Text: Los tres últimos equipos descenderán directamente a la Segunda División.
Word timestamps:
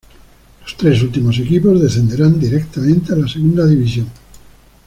Los 0.63 0.75
tres 0.77 1.03
últimos 1.03 1.37
equipos 1.37 1.79
descenderán 1.79 2.39
directamente 2.39 3.13
a 3.13 3.17
la 3.17 3.27
Segunda 3.27 3.67
División. 3.67 4.07